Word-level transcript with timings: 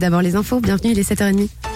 D'abord 0.00 0.22
les 0.22 0.34
infos, 0.34 0.60
bienvenue, 0.60 0.92
il 0.92 0.98
est 0.98 1.10
7h30. 1.12 1.69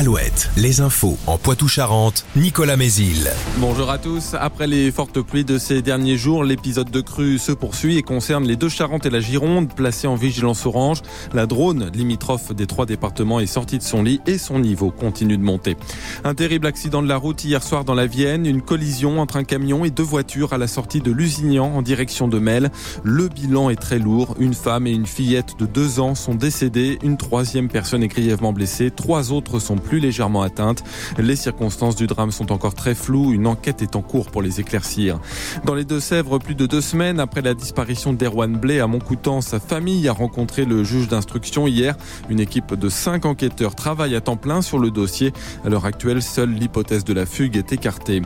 Alouette, 0.00 0.48
les 0.56 0.80
infos 0.80 1.18
en 1.26 1.36
Poitou-Charentes, 1.36 2.24
Nicolas 2.34 2.78
Mézil. 2.78 3.30
Bonjour 3.58 3.90
à 3.90 3.98
tous. 3.98 4.32
Après 4.32 4.66
les 4.66 4.90
fortes 4.90 5.20
pluies 5.20 5.44
de 5.44 5.58
ces 5.58 5.82
derniers 5.82 6.16
jours, 6.16 6.42
l'épisode 6.42 6.90
de 6.90 7.02
crue 7.02 7.38
se 7.38 7.52
poursuit 7.52 7.98
et 7.98 8.02
concerne 8.02 8.46
les 8.46 8.56
deux 8.56 8.70
Charentes 8.70 9.04
et 9.04 9.10
la 9.10 9.20
Gironde, 9.20 9.74
placées 9.74 10.06
en 10.06 10.14
vigilance 10.14 10.64
orange. 10.64 11.02
La 11.34 11.44
drone, 11.44 11.90
limitrophe 11.92 12.54
des 12.54 12.66
trois 12.66 12.86
départements, 12.86 13.40
est 13.40 13.46
sortie 13.46 13.76
de 13.76 13.82
son 13.82 14.02
lit 14.02 14.22
et 14.26 14.38
son 14.38 14.58
niveau 14.58 14.90
continue 14.90 15.36
de 15.36 15.42
monter. 15.42 15.76
Un 16.24 16.32
terrible 16.32 16.66
accident 16.66 17.02
de 17.02 17.08
la 17.08 17.18
route 17.18 17.44
hier 17.44 17.62
soir 17.62 17.84
dans 17.84 17.92
la 17.94 18.06
Vienne, 18.06 18.46
une 18.46 18.62
collision 18.62 19.20
entre 19.20 19.36
un 19.36 19.44
camion 19.44 19.84
et 19.84 19.90
deux 19.90 20.02
voitures 20.02 20.54
à 20.54 20.56
la 20.56 20.66
sortie 20.66 21.02
de 21.02 21.12
Lusignan 21.12 21.76
en 21.76 21.82
direction 21.82 22.26
de 22.26 22.38
Mel. 22.38 22.70
Le 23.02 23.28
bilan 23.28 23.68
est 23.68 23.76
très 23.76 23.98
lourd. 23.98 24.34
Une 24.38 24.54
femme 24.54 24.86
et 24.86 24.92
une 24.92 25.04
fillette 25.04 25.58
de 25.58 25.66
deux 25.66 26.00
ans 26.00 26.14
sont 26.14 26.34
décédées. 26.34 26.98
Une 27.02 27.18
troisième 27.18 27.68
personne 27.68 28.02
est 28.02 28.08
grièvement 28.08 28.54
blessée. 28.54 28.90
Trois 28.90 29.30
autres 29.30 29.58
sont 29.58 29.76
plus 29.90 29.98
légèrement 29.98 30.42
atteintes. 30.42 30.84
Les 31.18 31.34
circonstances 31.34 31.96
du 31.96 32.06
drame 32.06 32.30
sont 32.30 32.52
encore 32.52 32.74
très 32.74 32.94
floues. 32.94 33.32
Une 33.32 33.48
enquête 33.48 33.82
est 33.82 33.96
en 33.96 34.02
cours 34.02 34.30
pour 34.30 34.40
les 34.40 34.60
éclaircir. 34.60 35.18
Dans 35.64 35.74
les 35.74 35.84
Deux-Sèvres, 35.84 36.38
plus 36.38 36.54
de 36.54 36.66
deux 36.66 36.80
semaines 36.80 37.18
après 37.18 37.42
la 37.42 37.54
disparition 37.54 38.12
d'Erwan 38.12 38.56
Blay 38.56 38.78
à 38.78 38.86
Montcoutan, 38.86 39.40
sa 39.40 39.58
famille 39.58 40.06
a 40.06 40.12
rencontré 40.12 40.64
le 40.64 40.84
juge 40.84 41.08
d'instruction 41.08 41.66
hier. 41.66 41.96
Une 42.28 42.38
équipe 42.38 42.72
de 42.74 42.88
cinq 42.88 43.26
enquêteurs 43.26 43.74
travaille 43.74 44.14
à 44.14 44.20
temps 44.20 44.36
plein 44.36 44.62
sur 44.62 44.78
le 44.78 44.92
dossier. 44.92 45.32
À 45.64 45.68
l'heure 45.68 45.86
actuelle, 45.86 46.22
seule 46.22 46.50
l'hypothèse 46.50 47.02
de 47.02 47.12
la 47.12 47.26
fugue 47.26 47.56
est 47.56 47.72
écartée. 47.72 48.22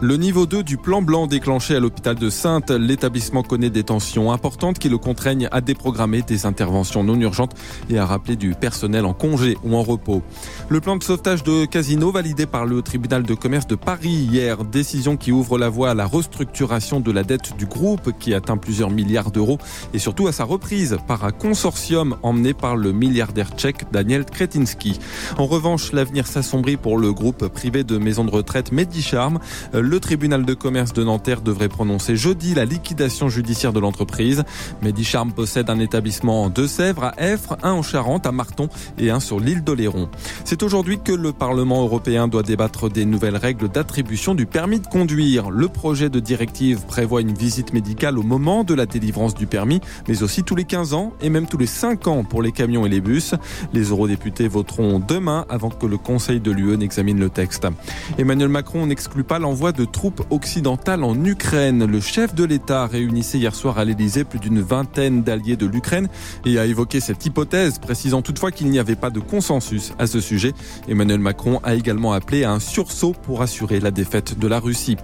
Le 0.00 0.16
niveau 0.18 0.46
2 0.46 0.62
du 0.62 0.76
plan 0.76 1.02
blanc 1.02 1.26
déclenché 1.26 1.74
à 1.74 1.80
l'hôpital 1.80 2.14
de 2.14 2.30
Sainte, 2.30 2.70
l'établissement 2.70 3.42
connaît 3.42 3.70
des 3.70 3.82
tensions 3.82 4.30
importantes 4.30 4.78
qui 4.78 4.88
le 4.88 4.98
contraignent 4.98 5.48
à 5.50 5.60
déprogrammer 5.62 6.22
des 6.22 6.46
interventions 6.46 7.02
non 7.02 7.20
urgentes 7.20 7.56
et 7.90 7.98
à 7.98 8.06
rappeler 8.06 8.36
du 8.36 8.54
personnel 8.54 9.04
en 9.04 9.14
congé 9.14 9.58
ou 9.64 9.74
en 9.74 9.82
repos. 9.82 10.22
Le 10.68 10.80
plan 10.80 10.96
de 10.96 11.07
sauvetage 11.08 11.42
de 11.42 11.64
Casino 11.64 12.12
validé 12.12 12.44
par 12.44 12.66
le 12.66 12.82
tribunal 12.82 13.22
de 13.22 13.32
commerce 13.32 13.66
de 13.66 13.76
Paris 13.76 14.10
hier. 14.30 14.62
Décision 14.62 15.16
qui 15.16 15.32
ouvre 15.32 15.56
la 15.56 15.70
voie 15.70 15.88
à 15.88 15.94
la 15.94 16.04
restructuration 16.04 17.00
de 17.00 17.10
la 17.10 17.22
dette 17.22 17.56
du 17.56 17.64
groupe 17.64 18.12
qui 18.18 18.34
atteint 18.34 18.58
plusieurs 18.58 18.90
milliards 18.90 19.30
d'euros 19.30 19.56
et 19.94 19.98
surtout 19.98 20.26
à 20.26 20.32
sa 20.32 20.44
reprise 20.44 20.98
par 21.06 21.24
un 21.24 21.30
consortium 21.30 22.18
emmené 22.22 22.52
par 22.52 22.76
le 22.76 22.92
milliardaire 22.92 23.52
tchèque 23.56 23.90
Daniel 23.90 24.26
Kretinsky. 24.26 25.00
En 25.38 25.46
revanche, 25.46 25.92
l'avenir 25.92 26.26
s'assombrit 26.26 26.76
pour 26.76 26.98
le 26.98 27.14
groupe 27.14 27.48
privé 27.48 27.84
de 27.84 27.96
maisons 27.96 28.26
de 28.26 28.30
retraite 28.30 28.70
Medicharm. 28.70 29.38
Le 29.72 30.00
tribunal 30.00 30.44
de 30.44 30.52
commerce 30.52 30.92
de 30.92 31.04
Nanterre 31.04 31.40
devrait 31.40 31.70
prononcer 31.70 32.16
jeudi 32.16 32.52
la 32.52 32.66
liquidation 32.66 33.30
judiciaire 33.30 33.72
de 33.72 33.80
l'entreprise. 33.80 34.44
Medicharm 34.82 35.32
possède 35.32 35.70
un 35.70 35.78
établissement 35.78 36.44
en 36.44 36.50
Deux-Sèvres, 36.50 37.04
à 37.04 37.14
Effre, 37.32 37.56
un 37.62 37.72
en 37.72 37.82
Charente, 37.82 38.26
à 38.26 38.32
Marton 38.32 38.68
et 38.98 39.08
un 39.08 39.20
sur 39.20 39.40
l'île 39.40 39.64
d'Oléron. 39.64 40.10
C'est 40.44 40.62
aujourd'hui 40.62 40.97
que 40.98 41.12
le 41.12 41.32
Parlement 41.32 41.82
européen 41.82 42.28
doit 42.28 42.42
débattre 42.42 42.90
des 42.90 43.04
nouvelles 43.04 43.36
règles 43.36 43.68
d'attribution 43.68 44.34
du 44.34 44.46
permis 44.46 44.80
de 44.80 44.86
conduire. 44.86 45.50
Le 45.50 45.68
projet 45.68 46.08
de 46.08 46.20
directive 46.20 46.84
prévoit 46.86 47.20
une 47.20 47.34
visite 47.34 47.72
médicale 47.72 48.18
au 48.18 48.22
moment 48.22 48.64
de 48.64 48.74
la 48.74 48.86
délivrance 48.86 49.34
du 49.34 49.46
permis, 49.46 49.80
mais 50.08 50.22
aussi 50.22 50.44
tous 50.44 50.54
les 50.54 50.64
15 50.64 50.94
ans 50.94 51.12
et 51.20 51.30
même 51.30 51.46
tous 51.46 51.58
les 51.58 51.66
5 51.66 52.06
ans 52.06 52.24
pour 52.24 52.42
les 52.42 52.52
camions 52.52 52.86
et 52.86 52.88
les 52.88 53.00
bus. 53.00 53.34
Les 53.72 53.84
eurodéputés 53.84 54.48
voteront 54.48 54.98
demain 54.98 55.46
avant 55.48 55.70
que 55.70 55.86
le 55.86 55.98
Conseil 55.98 56.40
de 56.40 56.50
l'UE 56.50 56.76
n'examine 56.76 57.18
le 57.18 57.30
texte. 57.30 57.66
Emmanuel 58.18 58.48
Macron 58.48 58.86
n'exclut 58.86 59.24
pas 59.24 59.38
l'envoi 59.38 59.72
de 59.72 59.84
troupes 59.84 60.22
occidentales 60.30 61.04
en 61.04 61.24
Ukraine. 61.24 61.84
Le 61.84 62.00
chef 62.00 62.34
de 62.34 62.44
l'État 62.44 62.86
réunissait 62.86 63.38
hier 63.38 63.54
soir 63.54 63.78
à 63.78 63.84
l'Elysée 63.84 64.24
plus 64.24 64.38
d'une 64.38 64.60
vingtaine 64.60 65.22
d'alliés 65.22 65.56
de 65.56 65.66
l'Ukraine 65.66 66.08
et 66.44 66.58
a 66.58 66.66
évoqué 66.66 67.00
cette 67.00 67.24
hypothèse, 67.24 67.78
précisant 67.78 68.22
toutefois 68.22 68.50
qu'il 68.50 68.70
n'y 68.70 68.78
avait 68.78 68.96
pas 68.96 69.10
de 69.10 69.20
consensus 69.20 69.92
à 69.98 70.06
ce 70.06 70.20
sujet. 70.20 70.54
Emmanuel 70.88 71.20
Macron 71.20 71.60
a 71.62 71.74
également 71.74 72.12
appelé 72.12 72.44
à 72.44 72.52
un 72.52 72.60
sursaut 72.60 73.14
pour 73.22 73.42
assurer 73.42 73.80
la 73.80 73.90
défaite 73.90 74.38
de 74.38 74.48
la 74.48 74.60
Russie. 74.60 74.96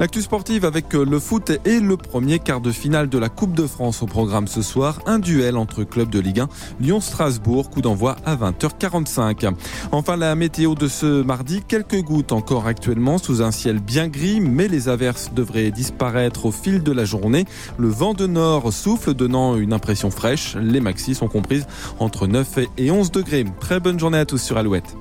L'actu 0.00 0.22
sportive 0.22 0.64
avec 0.64 0.92
le 0.92 1.18
foot 1.18 1.52
et 1.64 1.80
le 1.80 1.96
premier 1.96 2.38
quart 2.38 2.60
de 2.60 2.70
finale 2.70 3.08
de 3.08 3.18
la 3.18 3.28
Coupe 3.28 3.54
de 3.54 3.66
France 3.66 4.02
au 4.02 4.06
programme 4.06 4.48
ce 4.48 4.62
soir. 4.62 5.00
Un 5.06 5.18
duel 5.18 5.56
entre 5.56 5.84
clubs 5.84 6.10
de 6.10 6.20
Ligue 6.20 6.40
1, 6.40 6.48
Lyon-Strasbourg, 6.80 7.70
coup 7.70 7.80
d'envoi 7.80 8.16
à 8.24 8.36
20h45. 8.36 9.52
Enfin, 9.92 10.16
la 10.16 10.34
météo 10.34 10.74
de 10.74 10.88
ce 10.88 11.22
mardi, 11.22 11.62
quelques 11.66 12.02
gouttes 12.02 12.32
encore 12.32 12.66
actuellement 12.66 13.18
sous 13.18 13.42
un 13.42 13.50
ciel 13.50 13.78
bien 13.78 14.08
gris, 14.08 14.40
mais 14.40 14.68
les 14.68 14.88
averses 14.88 15.32
devraient 15.34 15.70
disparaître 15.70 16.46
au 16.46 16.52
fil 16.52 16.82
de 16.82 16.92
la 16.92 17.04
journée. 17.04 17.44
Le 17.78 17.88
vent 17.88 18.14
de 18.14 18.26
nord 18.26 18.72
souffle, 18.72 19.14
donnant 19.14 19.56
une 19.56 19.72
impression 19.72 20.10
fraîche. 20.10 20.56
Les 20.56 20.80
maxis 20.80 21.14
sont 21.14 21.28
comprises 21.28 21.66
entre 21.98 22.26
9 22.26 22.58
et 22.78 22.90
11 22.90 23.10
degrés. 23.10 23.44
Très 23.60 23.80
bonne 23.80 23.98
journée 23.98 24.18
à 24.18 24.24
tous 24.26 24.38
sur 24.38 24.56
Alouette. 24.56 24.96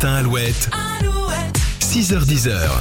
Matin 0.00 0.14
Alouette. 0.14 0.70
6h10. 1.80 2.80